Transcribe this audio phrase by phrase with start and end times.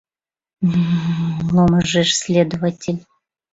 [0.69, 2.99] —Мммм...— ломыжеш следователь.